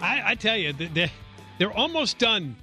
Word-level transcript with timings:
I, 0.00 0.22
I 0.30 0.34
tell 0.34 0.56
you, 0.56 0.72
they're, 0.72 1.10
they're 1.58 1.72
almost 1.72 2.18
done 2.18 2.56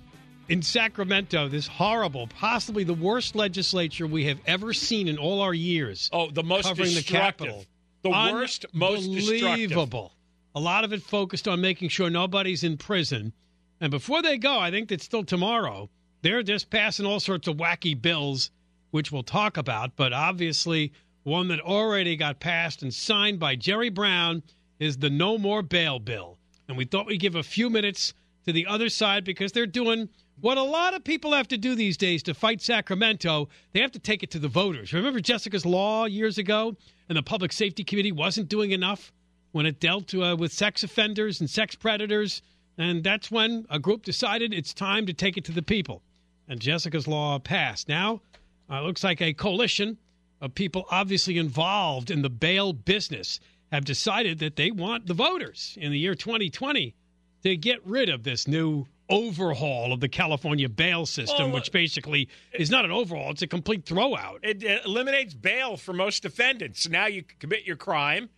in 0.49 0.61
Sacramento. 0.61 1.47
This 1.47 1.67
horrible, 1.67 2.27
possibly 2.27 2.83
the 2.83 2.93
worst 2.93 3.35
legislature 3.35 4.07
we 4.07 4.25
have 4.25 4.39
ever 4.45 4.73
seen 4.73 5.07
in 5.07 5.17
all 5.17 5.41
our 5.41 5.53
years. 5.53 6.09
Oh, 6.11 6.31
the 6.31 6.43
most 6.43 6.65
covering 6.65 6.93
the 6.93 7.03
capital, 7.03 7.65
The 8.03 8.09
worst, 8.09 8.65
most. 8.73 9.07
Unbelievable. 9.07 10.13
A 10.55 10.59
lot 10.59 10.83
of 10.83 10.93
it 10.93 11.03
focused 11.03 11.47
on 11.47 11.61
making 11.61 11.89
sure 11.89 12.09
nobody's 12.09 12.63
in 12.63 12.77
prison. 12.77 13.33
And 13.79 13.91
before 13.91 14.23
they 14.23 14.37
go, 14.37 14.57
I 14.57 14.71
think 14.71 14.89
that's 14.89 15.03
still 15.03 15.23
tomorrow. 15.23 15.89
They're 16.23 16.41
just 16.41 16.71
passing 16.71 17.05
all 17.05 17.19
sorts 17.19 17.47
of 17.47 17.57
wacky 17.57 17.99
bills, 17.99 18.49
which 18.89 19.11
we'll 19.11 19.21
talk 19.21 19.57
about. 19.57 19.95
But 19.95 20.13
obviously, 20.13 20.93
one 21.23 21.49
that 21.49 21.59
already 21.59 22.15
got 22.15 22.39
passed 22.39 22.81
and 22.81 22.91
signed 22.91 23.39
by 23.39 23.55
Jerry 23.55 23.89
Brown 23.89 24.41
is 24.79 24.97
the 24.97 25.11
No 25.11 25.37
More 25.37 25.61
Bail 25.61 25.99
bill. 25.99 26.36
And 26.67 26.77
we 26.77 26.85
thought 26.85 27.05
we'd 27.05 27.19
give 27.19 27.35
a 27.35 27.43
few 27.43 27.69
minutes 27.69 28.13
to 28.45 28.53
the 28.53 28.65
other 28.65 28.89
side 28.89 29.23
because 29.23 29.51
they're 29.51 29.65
doing 29.65 30.09
what 30.39 30.57
a 30.57 30.63
lot 30.63 30.93
of 30.93 31.03
people 31.03 31.33
have 31.33 31.47
to 31.47 31.57
do 31.57 31.75
these 31.75 31.97
days 31.97 32.21
to 32.23 32.33
fight 32.33 32.61
Sacramento. 32.61 33.49
They 33.73 33.79
have 33.81 33.91
to 33.93 33.99
take 33.99 34.23
it 34.23 34.31
to 34.31 34.39
the 34.39 34.47
voters. 34.47 34.93
Remember 34.93 35.19
Jessica's 35.19 35.65
Law 35.65 36.05
years 36.05 36.37
ago? 36.37 36.75
And 37.09 37.17
the 37.17 37.23
Public 37.23 37.51
Safety 37.51 37.83
Committee 37.83 38.11
wasn't 38.11 38.49
doing 38.49 38.71
enough 38.71 39.11
when 39.51 39.65
it 39.65 39.79
dealt 39.79 40.13
uh, 40.13 40.35
with 40.37 40.51
sex 40.51 40.83
offenders 40.83 41.39
and 41.39 41.49
sex 41.49 41.73
predators. 41.73 42.41
And 42.77 43.03
that's 43.03 43.31
when 43.31 43.65
a 43.69 43.79
group 43.79 44.03
decided 44.03 44.53
it's 44.53 44.73
time 44.73 45.05
to 45.07 45.13
take 45.13 45.37
it 45.37 45.45
to 45.45 45.51
the 45.51 45.61
people. 45.61 46.03
And 46.47 46.59
Jessica's 46.59 47.07
Law 47.07 47.39
passed. 47.39 47.89
Now, 47.89 48.21
uh, 48.69 48.81
looks 48.83 49.03
like 49.03 49.21
a 49.21 49.33
coalition 49.33 49.97
of 50.41 50.53
people 50.53 50.85
obviously 50.91 51.37
involved 51.37 52.11
in 52.11 52.21
the 52.21 52.29
bail 52.29 52.73
business 52.73 53.39
have 53.71 53.85
decided 53.85 54.39
that 54.39 54.55
they 54.55 54.71
want 54.71 55.07
the 55.07 55.13
voters 55.13 55.77
in 55.79 55.91
the 55.91 55.99
year 55.99 56.15
2020 56.15 56.95
to 57.43 57.57
get 57.57 57.85
rid 57.85 58.09
of 58.09 58.23
this 58.23 58.47
new 58.47 58.85
overhaul 59.09 59.93
of 59.93 59.99
the 59.99 60.09
California 60.09 60.67
bail 60.67 61.05
system, 61.05 61.47
Well, 61.47 61.55
which 61.55 61.71
basically 61.71 62.27
is 62.53 62.69
not 62.69 62.85
an 62.85 62.91
overhaul, 62.91 63.31
it's 63.31 63.41
a 63.41 63.47
complete 63.47 63.85
throwout. 63.85 64.39
It, 64.43 64.63
it 64.63 64.85
eliminates 64.85 65.33
bail 65.33 65.77
for 65.77 65.93
most 65.93 66.23
defendants. 66.23 66.89
Now 66.89 67.07
you 67.07 67.23
commit 67.39 67.65
your 67.65 67.77
crime, 67.77 68.29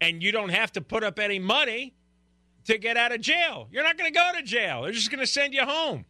and 0.00 0.22
you 0.22 0.32
don't 0.32 0.50
have 0.50 0.72
to 0.72 0.80
put 0.80 1.02
up 1.02 1.18
any 1.18 1.38
money 1.38 1.94
to 2.66 2.78
get 2.78 2.96
out 2.96 3.12
of 3.12 3.20
jail. 3.20 3.68
You're 3.72 3.82
not 3.82 3.96
going 3.96 4.12
to 4.12 4.18
go 4.18 4.30
to 4.36 4.42
jail. 4.42 4.82
They're 4.82 4.92
just 4.92 5.10
going 5.10 5.20
to 5.20 5.26
send 5.26 5.54
you 5.54 5.62
home. 5.62 6.04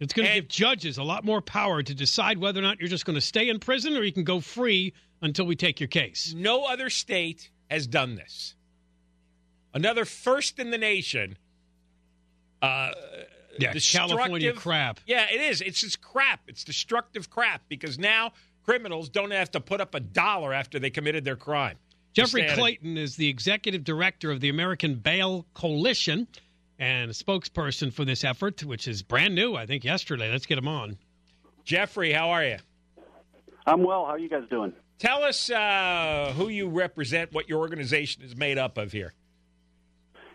It's 0.00 0.12
going 0.12 0.26
to 0.26 0.34
give 0.34 0.48
judges 0.48 0.98
a 0.98 1.04
lot 1.04 1.24
more 1.24 1.40
power 1.40 1.80
to 1.80 1.94
decide 1.94 2.38
whether 2.38 2.58
or 2.58 2.62
not 2.62 2.80
you're 2.80 2.88
just 2.88 3.04
going 3.04 3.14
to 3.14 3.20
stay 3.20 3.48
in 3.48 3.60
prison 3.60 3.96
or 3.96 4.02
you 4.02 4.12
can 4.12 4.24
go 4.24 4.40
free 4.40 4.92
until 5.20 5.46
we 5.46 5.54
take 5.54 5.78
your 5.78 5.86
case. 5.86 6.34
No 6.36 6.64
other 6.64 6.90
state 6.90 7.51
has 7.72 7.86
done 7.86 8.14
this. 8.14 8.54
Another 9.74 10.04
first 10.04 10.58
in 10.58 10.70
the 10.70 10.78
nation. 10.78 11.36
Uh, 12.60 12.92
Yeah, 13.58 13.74
California 13.74 14.52
crap. 14.52 15.00
Yeah, 15.06 15.26
it 15.30 15.40
is. 15.40 15.60
It's 15.60 15.80
just 15.80 16.00
crap. 16.00 16.40
It's 16.46 16.64
destructive 16.64 17.28
crap 17.28 17.62
because 17.68 17.98
now 17.98 18.32
criminals 18.64 19.08
don't 19.08 19.30
have 19.32 19.50
to 19.50 19.60
put 19.60 19.80
up 19.80 19.94
a 19.94 20.00
dollar 20.00 20.54
after 20.54 20.78
they 20.78 20.90
committed 20.90 21.24
their 21.24 21.36
crime. 21.36 21.76
Jeffrey 22.14 22.42
Just 22.42 22.52
add 22.52 22.58
it. 22.58 22.60
Clayton 22.60 22.96
is 22.96 23.16
the 23.16 23.28
executive 23.28 23.84
director 23.84 24.30
of 24.30 24.40
the 24.40 24.48
American 24.48 24.94
Bail 24.96 25.46
Coalition 25.54 26.28
and 26.78 27.10
a 27.10 27.14
spokesperson 27.14 27.92
for 27.92 28.04
this 28.04 28.24
effort, 28.24 28.64
which 28.64 28.88
is 28.88 29.02
brand 29.02 29.34
new, 29.34 29.54
I 29.54 29.66
think, 29.66 29.84
yesterday. 29.84 30.30
Let's 30.30 30.46
get 30.46 30.58
him 30.58 30.68
on. 30.68 30.96
Jeffrey, 31.64 32.12
how 32.12 32.30
are 32.30 32.44
you? 32.44 32.56
I'm 33.66 33.82
well. 33.82 34.04
How 34.04 34.12
are 34.12 34.18
you 34.18 34.28
guys 34.28 34.44
doing? 34.50 34.72
Tell 35.02 35.24
us 35.24 35.50
uh, 35.50 36.32
who 36.36 36.46
you 36.46 36.68
represent, 36.68 37.32
what 37.32 37.48
your 37.48 37.58
organization 37.58 38.22
is 38.22 38.36
made 38.36 38.56
up 38.56 38.78
of 38.78 38.92
here. 38.92 39.12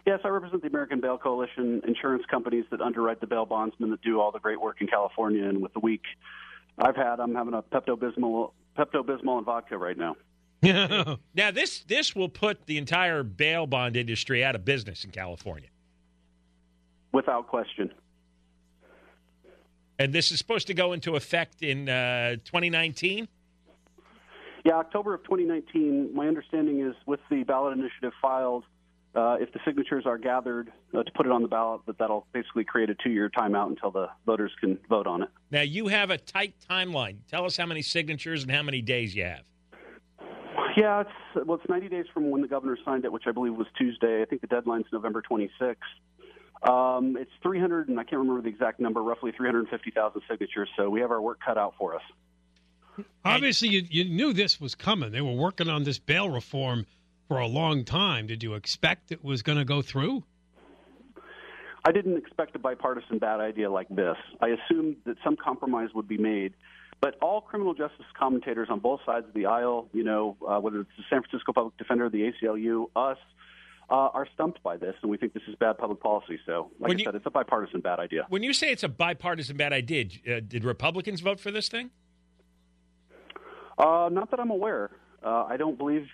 Yes, 0.05 0.19
I 0.25 0.27
represent 0.27 0.61
the 0.61 0.67
American 0.67 0.99
Bail 0.99 1.17
Coalition, 1.17 1.81
insurance 1.87 2.23
companies 2.29 2.65
that 2.71 2.81
underwrite 2.81 3.21
the 3.21 3.27
bail 3.27 3.45
bondsmen 3.45 3.91
that 3.91 4.01
do 4.01 4.19
all 4.19 4.33
the 4.33 4.41
great 4.41 4.59
work 4.59 4.81
in 4.81 4.87
California. 4.87 5.47
And 5.47 5.61
with 5.61 5.71
the 5.71 5.79
week 5.79 6.01
I've 6.77 6.97
had, 6.97 7.21
I'm 7.21 7.33
having 7.33 7.53
a 7.53 7.61
Pepto 7.61 7.97
Bismol, 7.97 8.51
Pepto 8.77 9.05
Bismol 9.05 9.37
and 9.37 9.45
vodka 9.45 9.77
right 9.77 9.97
now. 9.97 10.17
Now, 11.33 11.51
this 11.51 11.79
this 11.87 12.13
will 12.13 12.27
put 12.27 12.65
the 12.65 12.77
entire 12.77 13.23
bail 13.23 13.67
bond 13.67 13.95
industry 13.95 14.43
out 14.43 14.55
of 14.55 14.65
business 14.65 15.05
in 15.05 15.11
California, 15.11 15.69
Without 17.13 17.47
question. 17.47 17.93
and 19.97 20.11
this 20.11 20.29
is 20.29 20.39
supposed 20.39 20.67
to 20.67 20.73
go 20.73 20.91
into 20.91 21.15
effect 21.15 21.63
in 21.63 21.87
uh, 21.87 22.31
2019. 22.43 23.29
Yeah, 24.67 24.73
October 24.73 25.13
of 25.13 25.23
2019. 25.23 26.13
My 26.13 26.27
understanding 26.27 26.81
is 26.81 26.93
with 27.05 27.21
the 27.29 27.43
ballot 27.43 27.77
initiative 27.77 28.11
filed, 28.21 28.65
uh, 29.15 29.37
if 29.39 29.53
the 29.53 29.61
signatures 29.63 30.03
are 30.05 30.17
gathered 30.17 30.73
uh, 30.93 31.03
to 31.03 31.11
put 31.13 31.25
it 31.25 31.31
on 31.31 31.41
the 31.41 31.47
ballot, 31.47 31.79
that 31.87 31.97
that'll 31.97 32.27
basically 32.33 32.65
create 32.65 32.89
a 32.89 32.95
two-year 32.95 33.29
timeout 33.29 33.67
until 33.67 33.91
the 33.91 34.09
voters 34.25 34.51
can 34.59 34.77
vote 34.89 35.07
on 35.07 35.23
it. 35.23 35.29
Now, 35.51 35.61
you 35.61 35.87
have 35.87 36.09
a 36.09 36.17
tight 36.17 36.53
timeline. 36.69 37.19
Tell 37.29 37.45
us 37.45 37.55
how 37.55 37.65
many 37.65 37.81
signatures 37.81 38.43
and 38.43 38.51
how 38.51 38.61
many 38.61 38.81
days 38.81 39.15
you 39.15 39.23
have. 39.23 39.43
Yeah, 40.75 40.99
it's 40.99 41.47
well, 41.47 41.57
it's 41.57 41.69
90 41.69 41.87
days 41.87 42.05
from 42.13 42.29
when 42.29 42.41
the 42.41 42.49
governor 42.49 42.77
signed 42.83 43.05
it, 43.05 43.11
which 43.13 43.23
I 43.25 43.31
believe 43.31 43.55
was 43.55 43.67
Tuesday. 43.77 44.21
I 44.21 44.25
think 44.25 44.41
the 44.41 44.47
deadline's 44.47 44.87
November 44.91 45.23
26th. 45.31 45.77
Um, 46.69 47.15
it's 47.15 47.31
300, 47.41 47.87
and 47.87 47.97
I 47.97 48.03
can't 48.03 48.19
remember 48.19 48.41
the 48.41 48.49
exact 48.49 48.81
number, 48.81 49.01
roughly 49.01 49.31
350,000 49.31 50.21
signatures. 50.29 50.67
So 50.75 50.89
we 50.89 50.99
have 50.99 51.11
our 51.11 51.21
work 51.21 51.39
cut 51.39 51.57
out 51.57 51.75
for 51.77 51.95
us. 51.95 52.01
Obviously, 53.25 53.69
you, 53.69 53.83
you 53.89 54.03
knew 54.05 54.33
this 54.33 54.59
was 54.59 54.75
coming. 54.75 55.11
They 55.11 55.21
were 55.21 55.33
working 55.33 55.69
on 55.69 55.83
this 55.83 55.99
bail 55.99 56.29
reform 56.29 56.85
for 57.27 57.39
a 57.39 57.47
long 57.47 57.83
time. 57.83 58.27
Did 58.27 58.41
you 58.43 58.53
expect 58.55 59.11
it 59.11 59.23
was 59.23 59.41
going 59.41 59.57
to 59.57 59.65
go 59.65 59.81
through? 59.81 60.23
I 61.85 61.91
didn't 61.91 62.17
expect 62.17 62.55
a 62.55 62.59
bipartisan 62.59 63.17
bad 63.17 63.39
idea 63.39 63.69
like 63.71 63.87
this. 63.89 64.17
I 64.41 64.49
assumed 64.49 64.97
that 65.05 65.17
some 65.23 65.35
compromise 65.37 65.89
would 65.93 66.07
be 66.07 66.17
made. 66.17 66.53
But 66.99 67.15
all 67.21 67.41
criminal 67.41 67.73
justice 67.75 68.05
commentators 68.17 68.69
on 68.71 68.79
both 68.79 69.01
sides 69.05 69.27
of 69.27 69.33
the 69.33 69.45
aisle, 69.45 69.87
you 69.93 70.03
know, 70.03 70.35
uh, 70.47 70.59
whether 70.59 70.81
it's 70.81 70.89
the 70.97 71.03
San 71.09 71.21
Francisco 71.21 71.53
Public 71.53 71.77
Defender, 71.77 72.09
the 72.09 72.31
ACLU, 72.31 72.87
us, 72.95 73.19
uh, 73.89 73.93
are 73.93 74.27
stumped 74.33 74.61
by 74.63 74.77
this, 74.77 74.95
and 75.03 75.11
we 75.11 75.15
think 75.17 75.33
this 75.33 75.43
is 75.47 75.55
bad 75.55 75.77
public 75.77 75.99
policy. 76.01 76.39
So, 76.45 76.71
like 76.79 76.89
When 76.89 76.97
I 76.97 76.99
you- 76.99 77.05
said, 77.05 77.15
it's 77.15 77.25
a 77.27 77.29
bipartisan 77.31 77.81
bad 77.81 77.99
idea. 77.99 78.25
When 78.29 78.41
you 78.41 78.51
say 78.51 78.71
it's 78.71 78.83
a 78.83 78.89
bipartisan 78.89 79.55
bad 79.57 79.73
idea, 79.73 80.05
uh, 80.27 80.39
did 80.45 80.63
Republicans 80.65 81.21
vote 81.21 81.39
for 81.39 81.51
this 81.51 81.69
thing? 81.69 81.91
Uh, 83.77 84.09
not 84.11 84.31
that 84.31 84.39
I'm 84.39 84.51
aware. 84.51 84.91
Uh, 85.23 85.45
I 85.45 85.57
don't 85.57 85.77
believe 85.77 86.07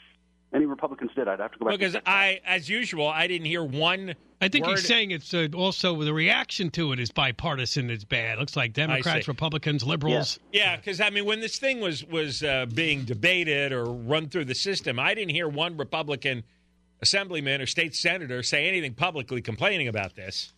any 0.53 0.65
Republicans 0.65 1.11
did. 1.15 1.27
I'd 1.27 1.39
have 1.39 1.51
to 1.53 1.59
go 1.59 1.65
back. 1.65 1.79
Because 1.79 1.93
check. 1.93 2.03
I, 2.05 2.41
as 2.45 2.69
usual, 2.69 3.07
I 3.07 3.27
didn't 3.27 3.45
hear 3.45 3.63
one. 3.63 4.15
I 4.41 4.49
think 4.49 4.65
word. 4.65 4.77
he's 4.77 4.87
saying 4.87 5.11
it's 5.11 5.33
uh, 5.33 5.47
also 5.55 6.01
the 6.03 6.13
reaction 6.13 6.69
to 6.71 6.91
it 6.91 6.99
is 6.99 7.11
bipartisan. 7.11 7.89
It's 7.89 8.03
bad. 8.03 8.37
It 8.37 8.41
Looks 8.41 8.55
like 8.55 8.73
Democrats. 8.73 9.27
Republicans, 9.27 9.83
liberals. 9.83 10.39
Yeah, 10.51 10.75
because 10.75 10.99
I 10.99 11.09
mean, 11.09 11.25
when 11.25 11.39
this 11.39 11.57
thing 11.57 11.79
was 11.79 12.03
was 12.05 12.43
uh, 12.43 12.65
being 12.73 13.03
debated 13.03 13.71
or 13.71 13.85
run 13.85 14.29
through 14.29 14.45
the 14.45 14.55
system, 14.55 14.99
I 14.99 15.13
didn't 15.13 15.31
hear 15.33 15.47
one 15.47 15.77
Republican 15.77 16.43
assemblyman 17.01 17.61
or 17.61 17.65
state 17.65 17.95
senator 17.95 18.43
say 18.43 18.67
anything 18.67 18.93
publicly 18.93 19.41
complaining 19.41 19.87
about 19.87 20.15
this. 20.15 20.53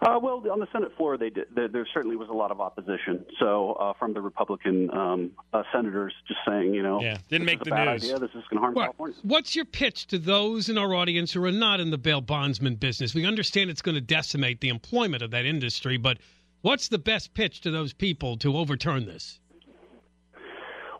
Uh, 0.00 0.18
well, 0.22 0.42
on 0.52 0.60
the 0.60 0.68
Senate 0.72 0.92
floor, 0.96 1.16
they 1.18 1.30
did, 1.30 1.46
there, 1.54 1.66
there 1.66 1.86
certainly 1.92 2.14
was 2.16 2.28
a 2.28 2.32
lot 2.32 2.50
of 2.52 2.60
opposition. 2.60 3.24
So, 3.40 3.72
uh, 3.72 3.92
from 3.98 4.14
the 4.14 4.20
Republican 4.20 4.90
um, 4.96 5.30
uh, 5.52 5.64
senators, 5.72 6.12
just 6.28 6.38
saying, 6.46 6.72
you 6.72 6.82
know, 6.84 7.00
Yeah, 7.00 7.18
didn't 7.28 7.46
make 7.46 7.64
the 7.64 7.70
news. 7.70 8.04
idea. 8.04 8.18
This 8.18 8.30
is 8.30 8.44
going 8.48 8.56
to 8.56 8.58
harm 8.60 8.74
What- 8.74 8.82
California. 8.84 9.16
what's 9.22 9.56
your 9.56 9.64
pitch 9.64 10.06
to 10.08 10.18
those 10.18 10.68
in 10.68 10.78
our 10.78 10.94
audience 10.94 11.32
who 11.32 11.42
are 11.44 11.50
not 11.50 11.80
in 11.80 11.90
the 11.90 11.98
bail 11.98 12.20
bondsman 12.20 12.76
business? 12.76 13.12
We 13.14 13.26
understand 13.26 13.70
it's 13.70 13.82
going 13.82 13.96
to 13.96 14.00
decimate 14.00 14.60
the 14.60 14.68
employment 14.68 15.22
of 15.22 15.32
that 15.32 15.44
industry, 15.44 15.96
but 15.96 16.18
what's 16.62 16.88
the 16.88 16.98
best 16.98 17.34
pitch 17.34 17.60
to 17.62 17.70
those 17.72 17.92
people 17.92 18.36
to 18.38 18.56
overturn 18.56 19.06
this? 19.06 19.40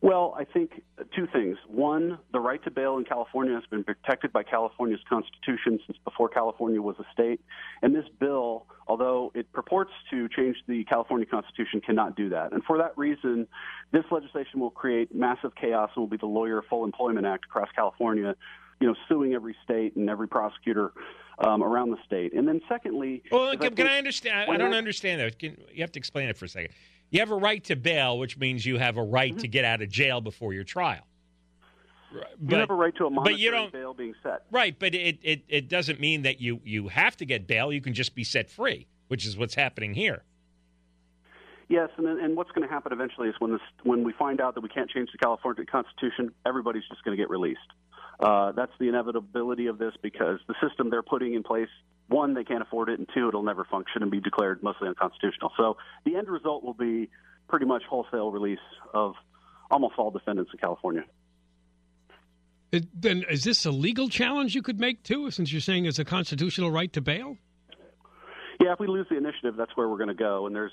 Well, 0.00 0.34
I 0.38 0.44
think 0.44 0.82
two 1.14 1.26
things. 1.32 1.56
One, 1.66 2.18
the 2.32 2.38
right 2.38 2.62
to 2.64 2.70
bail 2.70 2.98
in 2.98 3.04
California 3.04 3.54
has 3.54 3.64
been 3.68 3.82
protected 3.82 4.32
by 4.32 4.44
California's 4.44 5.00
Constitution 5.08 5.80
since 5.86 5.98
before 6.04 6.28
California 6.28 6.80
was 6.80 6.96
a 7.00 7.04
state. 7.12 7.40
And 7.82 7.94
this 7.94 8.04
bill, 8.20 8.66
although 8.86 9.32
it 9.34 9.52
purports 9.52 9.90
to 10.10 10.28
change 10.28 10.56
the 10.68 10.84
California 10.84 11.26
Constitution, 11.26 11.80
cannot 11.80 12.16
do 12.16 12.28
that. 12.28 12.52
And 12.52 12.62
for 12.64 12.78
that 12.78 12.96
reason, 12.96 13.48
this 13.90 14.04
legislation 14.10 14.60
will 14.60 14.70
create 14.70 15.12
massive 15.14 15.54
chaos 15.56 15.90
and 15.96 16.02
will 16.02 16.08
be 16.08 16.16
the 16.16 16.26
Lawyer 16.26 16.62
Full 16.70 16.84
Employment 16.84 17.26
Act 17.26 17.46
across 17.46 17.68
California, 17.74 18.36
you 18.80 18.86
know, 18.86 18.94
suing 19.08 19.34
every 19.34 19.56
state 19.64 19.96
and 19.96 20.08
every 20.08 20.28
prosecutor 20.28 20.92
um, 21.40 21.62
around 21.62 21.90
the 21.90 21.98
state. 22.06 22.34
And 22.34 22.46
then 22.46 22.60
secondly, 22.68 23.22
Well, 23.32 23.56
can, 23.56 23.74
can 23.74 23.88
I 23.88 23.98
understand? 23.98 24.48
I 24.50 24.56
don't 24.56 24.74
understand 24.74 25.20
that. 25.20 25.38
Can, 25.40 25.56
you 25.72 25.82
have 25.82 25.92
to 25.92 25.98
explain 25.98 26.28
it 26.28 26.36
for 26.36 26.44
a 26.44 26.48
second. 26.48 26.72
You 27.10 27.20
have 27.20 27.30
a 27.30 27.36
right 27.36 27.62
to 27.64 27.76
bail, 27.76 28.18
which 28.18 28.36
means 28.36 28.66
you 28.66 28.78
have 28.78 28.96
a 28.96 29.02
right 29.02 29.32
Mm-hmm. 29.32 29.40
to 29.40 29.48
get 29.48 29.64
out 29.64 29.82
of 29.82 29.88
jail 29.88 30.20
before 30.20 30.52
your 30.52 30.64
trial. 30.64 31.06
Right, 32.12 32.24
you 32.40 32.56
have 32.56 32.70
a 32.70 32.74
right 32.74 32.94
to 32.96 33.06
a 33.06 33.10
monetary 33.10 33.50
but 33.50 33.72
bail 33.72 33.92
being 33.92 34.14
set. 34.22 34.44
Right, 34.50 34.78
but 34.78 34.94
it, 34.94 35.18
it, 35.22 35.42
it 35.48 35.68
doesn't 35.68 36.00
mean 36.00 36.22
that 36.22 36.40
you, 36.40 36.60
you 36.64 36.88
have 36.88 37.16
to 37.18 37.26
get 37.26 37.46
bail. 37.46 37.70
You 37.70 37.82
can 37.82 37.92
just 37.92 38.14
be 38.14 38.24
set 38.24 38.50
free, 38.50 38.86
which 39.08 39.26
is 39.26 39.36
what's 39.36 39.54
happening 39.54 39.92
here. 39.92 40.22
Yes, 41.68 41.90
and 41.98 42.06
and 42.06 42.34
what's 42.34 42.50
going 42.52 42.66
to 42.66 42.72
happen 42.72 42.92
eventually 42.92 43.28
is 43.28 43.34
when 43.40 43.52
this 43.52 43.60
when 43.82 44.02
we 44.02 44.14
find 44.14 44.40
out 44.40 44.54
that 44.54 44.62
we 44.62 44.70
can't 44.70 44.88
change 44.88 45.10
the 45.12 45.18
California 45.18 45.66
Constitution, 45.66 46.30
everybody's 46.46 46.84
just 46.88 47.04
going 47.04 47.14
to 47.14 47.22
get 47.22 47.28
released. 47.28 47.60
Uh, 48.18 48.52
that's 48.52 48.72
the 48.80 48.88
inevitability 48.88 49.66
of 49.66 49.76
this 49.76 49.92
because 50.02 50.40
the 50.48 50.54
system 50.66 50.88
they're 50.88 51.02
putting 51.02 51.34
in 51.34 51.42
place 51.42 51.68
one, 52.08 52.34
they 52.34 52.44
can't 52.44 52.62
afford 52.62 52.88
it, 52.88 52.98
and 52.98 53.08
two, 53.14 53.28
it'll 53.28 53.42
never 53.42 53.64
function 53.64 54.02
and 54.02 54.10
be 54.10 54.20
declared 54.20 54.62
mostly 54.62 54.88
unconstitutional. 54.88 55.52
So 55.56 55.76
the 56.04 56.16
end 56.16 56.28
result 56.28 56.64
will 56.64 56.74
be 56.74 57.10
pretty 57.48 57.66
much 57.66 57.82
wholesale 57.88 58.30
release 58.30 58.58
of 58.92 59.14
almost 59.70 59.94
all 59.98 60.10
defendants 60.10 60.50
in 60.52 60.58
California. 60.58 61.04
It, 62.72 62.86
then 63.00 63.24
is 63.30 63.44
this 63.44 63.64
a 63.64 63.70
legal 63.70 64.08
challenge 64.08 64.54
you 64.54 64.62
could 64.62 64.78
make 64.78 65.02
too, 65.02 65.30
since 65.30 65.52
you're 65.52 65.60
saying 65.60 65.86
it's 65.86 65.98
a 65.98 66.04
constitutional 66.04 66.70
right 66.70 66.92
to 66.92 67.00
bail? 67.00 67.36
Yeah, 68.60 68.72
if 68.72 68.80
we 68.80 68.86
lose 68.86 69.06
the 69.08 69.16
initiative, 69.16 69.56
that's 69.56 69.76
where 69.76 69.88
we're 69.88 69.96
going 69.96 70.08
to 70.08 70.14
go. 70.14 70.46
And 70.46 70.54
there's 70.54 70.72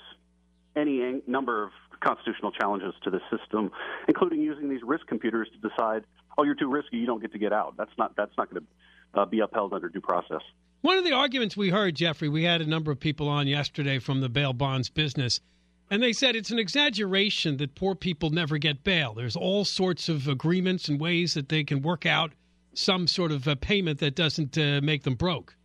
any 0.74 1.22
number 1.26 1.62
of 1.62 1.70
constitutional 2.00 2.52
challenges 2.52 2.92
to 3.04 3.10
the 3.10 3.20
system, 3.30 3.70
including 4.08 4.40
using 4.40 4.68
these 4.68 4.82
risk 4.82 5.06
computers 5.06 5.48
to 5.52 5.68
decide, 5.68 6.04
oh, 6.36 6.42
you're 6.42 6.54
too 6.54 6.70
risky, 6.70 6.98
you 6.98 7.06
don't 7.06 7.20
get 7.20 7.32
to 7.32 7.38
get 7.38 7.52
out. 7.52 7.76
That's 7.78 7.92
not 7.96 8.14
that's 8.16 8.32
not 8.36 8.50
going 8.50 8.62
to 9.14 9.20
uh, 9.20 9.24
be 9.24 9.40
upheld 9.40 9.72
under 9.72 9.88
due 9.88 10.00
process. 10.00 10.42
One 10.86 10.98
of 10.98 11.02
the 11.02 11.14
arguments 11.14 11.56
we 11.56 11.70
heard, 11.70 11.96
Jeffrey, 11.96 12.28
we 12.28 12.44
had 12.44 12.60
a 12.60 12.64
number 12.64 12.92
of 12.92 13.00
people 13.00 13.28
on 13.28 13.48
yesterday 13.48 13.98
from 13.98 14.20
the 14.20 14.28
bail 14.28 14.52
bonds 14.52 14.88
business, 14.88 15.40
and 15.90 16.00
they 16.00 16.12
said 16.12 16.36
it's 16.36 16.52
an 16.52 16.60
exaggeration 16.60 17.56
that 17.56 17.74
poor 17.74 17.96
people 17.96 18.30
never 18.30 18.56
get 18.56 18.84
bail. 18.84 19.12
There's 19.12 19.34
all 19.34 19.64
sorts 19.64 20.08
of 20.08 20.28
agreements 20.28 20.88
and 20.88 21.00
ways 21.00 21.34
that 21.34 21.48
they 21.48 21.64
can 21.64 21.82
work 21.82 22.06
out 22.06 22.34
some 22.72 23.08
sort 23.08 23.32
of 23.32 23.48
a 23.48 23.56
payment 23.56 23.98
that 23.98 24.14
doesn't 24.14 24.56
uh, 24.56 24.80
make 24.80 25.02
them 25.02 25.16
broke. 25.16 25.56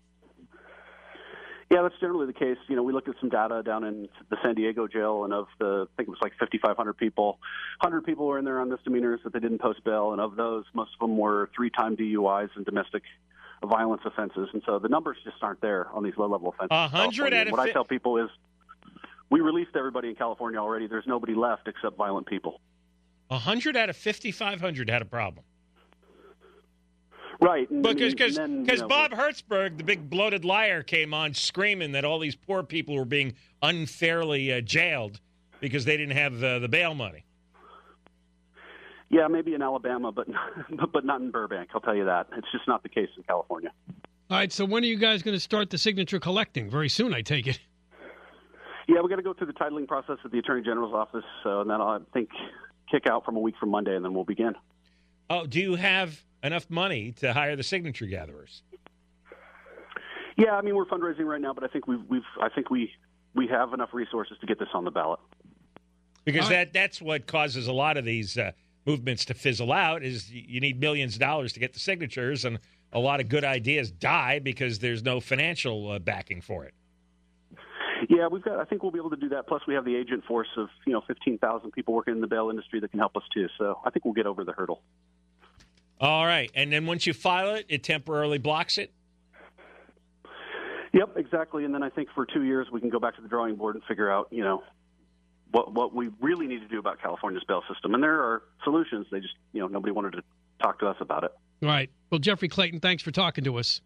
Yeah, 1.70 1.84
that's 1.84 2.00
generally 2.00 2.26
the 2.26 2.34
case. 2.34 2.58
You 2.68 2.76
know, 2.76 2.82
we 2.82 2.92
looked 2.92 3.08
at 3.08 3.14
some 3.20 3.30
data 3.30 3.62
down 3.64 3.84
in 3.84 4.10
the 4.32 4.38
San 4.42 4.56
Diego 4.56 4.88
jail, 4.88 5.24
and 5.24 5.34
of 5.34 5.46
the, 5.60 5.86
I 5.88 5.94
think 5.98 6.08
it 6.08 6.10
was 6.10 6.20
like 6.24 6.34
5,500 6.40 6.94
people, 6.94 7.38
100 7.82 8.04
people 8.06 8.26
were 8.26 8.40
in 8.40 8.46
there 8.46 8.60
on 8.60 8.70
misdemeanors 8.70 9.20
that 9.24 9.34
they 9.34 9.40
didn't 9.40 9.62
post 9.62 9.84
bail, 9.84 10.14
and 10.14 10.20
of 10.20 10.36
those, 10.36 10.66
most 10.74 10.90
of 10.96 11.08
them 11.08 11.16
were 11.16 11.52
three-time 11.56 11.96
DUIs 11.96 12.50
and 12.56 12.66
domestic 12.66 13.04
violence 13.68 14.02
offenses, 14.06 14.50
and 14.54 14.62
so 14.66 14.80
the 14.80 14.90
numbers 14.90 15.18
just 15.24 15.38
aren't 15.42 15.62
there 15.62 15.88
on 15.94 16.04
these 16.04 16.18
low-level 16.18 16.50
offenses. 16.50 16.70
A 16.72 16.88
hundred 16.88 17.34
out 17.34 17.48
of 17.48 17.52
what 17.52 17.62
I 17.62 17.72
tell 17.72 17.86
people 17.86 18.18
is, 18.18 18.30
we 19.30 19.40
released 19.40 19.76
everybody 19.76 20.10
in 20.10 20.16
California 20.16 20.60
already. 20.60 20.88
There's 20.88 21.08
nobody 21.08 21.36
left 21.36 21.68
except 21.68 21.96
violent 21.96 22.28
people. 22.28 22.60
A 23.30 23.38
hundred 23.38 23.78
out 23.78 23.90
of 23.90 23.96
5,500 23.96 24.90
had 24.90 25.02
a 25.02 25.06
problem. 25.06 25.46
Right. 27.42 27.70
And, 27.72 27.82
because 27.82 28.14
because 28.14 28.38
you 28.38 28.48
know, 28.48 28.88
Bob 28.88 29.12
Hertzberg, 29.12 29.78
the 29.78 29.84
big 29.84 30.10
bloated 30.10 30.46
liar, 30.46 30.84
came 30.84 31.14
on 31.14 31.34
screaming 31.34 31.94
that 31.94 32.06
all 32.06 32.20
these 32.20 32.36
poor 32.36 32.62
people 32.62 32.96
were 32.96 33.06
being 33.06 33.34
unfairly 33.64 34.54
uh, 34.54 34.62
jailed 34.62 35.20
because 35.60 35.86
they 35.86 35.98
didn't 35.98 36.18
have 36.18 36.44
uh, 36.44 36.60
the 36.60 36.68
bail 36.68 36.94
money. 36.94 37.26
Yeah, 39.12 39.28
maybe 39.28 39.54
in 39.54 39.62
Alabama, 39.62 40.12
but 40.16 40.28
but 40.92 41.06
not 41.06 41.22
in 41.22 41.32
Burbank. 41.32 41.70
I'll 41.76 41.82
tell 41.82 41.96
you 41.96 42.06
that. 42.06 42.28
It's 42.38 42.52
just 42.52 42.68
not 42.68 42.82
the 42.82 42.90
case 42.90 43.10
in 43.18 43.24
California. 43.24 43.72
All 44.30 44.38
right. 44.38 44.52
So 44.52 44.66
when 44.66 44.84
are 44.84 44.88
you 44.88 44.98
guys 44.98 45.22
going 45.22 45.36
to 45.36 45.40
start 45.40 45.70
the 45.70 45.78
signature 45.78 46.20
collecting? 46.20 46.70
Very 46.70 46.90
soon, 46.90 47.14
I 47.14 47.22
take 47.22 47.48
it. 47.48 47.60
Yeah, 48.88 49.02
we 49.02 49.10
got 49.10 49.18
to 49.18 49.22
go 49.22 49.34
through 49.34 49.48
the 49.48 49.54
titling 49.54 49.88
process 49.88 50.18
at 50.26 50.32
the 50.32 50.40
Attorney 50.40 50.64
General's 50.64 50.94
office, 50.94 51.24
so, 51.44 51.62
and 51.62 51.70
then 51.70 51.80
I'll 51.80 51.88
I 51.88 52.00
think 52.14 52.30
kick 52.90 53.06
out 53.08 53.24
from 53.24 53.36
a 53.36 53.40
week 53.40 53.56
from 53.60 53.70
Monday, 53.70 53.96
and 53.96 54.04
then 54.04 54.14
we'll 54.14 54.26
begin. 54.26 54.54
Oh, 55.30 55.46
do 55.46 55.60
you 55.60 55.76
have 55.76 56.24
enough 56.44 56.70
money 56.70 57.12
to 57.20 57.32
hire 57.32 57.56
the 57.56 57.64
signature 57.64 58.06
gatherers? 58.06 58.64
Yeah, 60.38 60.56
I 60.56 60.62
mean 60.62 60.76
we're 60.76 60.86
fundraising 60.86 61.26
right 61.26 61.42
now, 61.42 61.54
but 61.54 61.64
I 61.64 61.68
think 61.68 61.88
we've, 61.88 62.04
we've 62.10 62.22
I 62.42 62.50
think 62.50 62.70
we 62.70 62.92
we 63.36 63.48
have 63.48 63.74
enough 63.74 63.90
resources 63.94 64.38
to 64.40 64.48
get 64.48 64.60
this 64.60 64.70
on 64.74 64.86
the 64.86 64.92
ballot. 64.92 65.20
Because 66.26 66.50
that 66.50 66.74
that's 66.74 67.02
what 67.02 67.28
causes 67.28 67.68
a 67.68 67.74
lot 67.74 67.98
of 67.98 68.06
these 68.06 68.38
uh, 68.38 68.52
movements 68.86 69.26
to 69.26 69.34
fizzle 69.34 69.72
out 69.72 70.04
is 70.04 70.32
you 70.32 70.60
need 70.60 70.80
millions 70.80 71.16
of 71.16 71.20
dollars 71.20 71.54
to 71.54 71.60
get 71.60 71.74
the 71.74 71.80
signatures, 71.80 72.46
and 72.46 72.60
a 72.94 73.00
lot 73.00 73.20
of 73.20 73.30
good 73.30 73.44
ideas 73.44 73.92
die 73.92 74.40
because 74.40 74.80
there's 74.80 75.04
no 75.04 75.20
financial 75.20 75.92
uh, 75.92 76.00
backing 76.00 76.42
for 76.42 76.66
it. 76.66 76.74
Yeah, 78.10 78.28
we've 78.28 78.44
got. 78.44 78.60
I 78.60 78.66
think 78.66 78.82
we'll 78.82 78.92
be 78.92 79.00
able 79.00 79.12
to 79.12 79.16
do 79.16 79.30
that. 79.30 79.48
Plus, 79.48 79.62
we 79.68 79.76
have 79.76 79.86
the 79.86 79.96
agent 79.96 80.26
force 80.26 80.48
of 80.58 80.70
you 80.86 80.94
know 80.94 81.02
15,000 81.08 81.72
people 81.72 81.94
working 81.94 82.16
in 82.16 82.22
the 82.22 82.28
bail 82.28 82.50
industry 82.50 82.80
that 82.80 82.90
can 82.90 83.00
help 83.00 83.16
us 83.16 83.24
too. 83.34 83.48
So 83.58 83.80
I 83.86 83.92
think 83.92 84.06
we'll 84.06 84.16
get 84.16 84.26
over 84.26 84.44
the 84.44 84.54
hurdle. 84.54 84.82
All 86.00 86.26
right, 86.26 86.52
and 86.56 86.74
then 86.74 86.88
once 86.88 87.06
you 87.06 87.14
file 87.14 87.56
it, 87.56 87.66
it 87.70 87.84
temporarily 87.84 88.40
blocks 88.40 88.80
it. 88.80 88.92
Yep, 90.94 91.16
exactly. 91.16 91.64
And 91.64 91.74
then 91.74 91.84
I 91.84 91.90
think 91.90 92.10
for 92.14 92.26
two 92.26 92.44
years 92.44 92.68
we 92.72 92.82
can 92.82 92.90
go 92.90 93.00
back 93.00 93.16
to 93.16 93.22
the 93.22 93.28
drawing 93.28 93.56
board 93.56 93.76
and 93.76 93.84
figure 93.86 94.12
out, 94.12 94.28
you 94.30 94.44
know, 94.44 94.62
what 95.52 95.74
what 95.74 95.94
we 95.94 96.10
really 96.20 96.48
need 96.48 96.62
to 96.62 96.68
do 96.68 96.80
about 96.80 97.00
California's 97.02 97.44
bail 97.48 97.62
system. 97.72 97.94
And 97.94 98.04
there 98.04 98.20
are 98.20 98.42
solutions. 98.64 99.06
They 99.12 99.20
just, 99.20 99.36
you 99.54 99.62
know, 99.62 99.68
nobody 99.68 99.92
wanted 99.92 100.14
to 100.14 100.24
talk 100.62 100.80
to 100.80 100.88
us 100.88 100.98
about 101.00 101.24
it. 101.24 101.32
All 101.64 101.70
right. 101.70 101.90
Well, 102.10 102.18
Jeffrey 102.20 102.48
Clayton, 102.48 102.80
thanks 102.80 103.04
for 103.04 103.12
talking 103.12 103.44
to 103.44 103.58
us. 103.58 103.82